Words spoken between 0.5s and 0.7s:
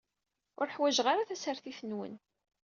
Ur